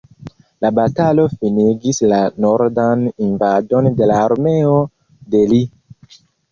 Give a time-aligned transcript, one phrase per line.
[0.65, 4.77] La batalo finigis la nordan invadon de la armeo
[5.37, 6.15] de Lee.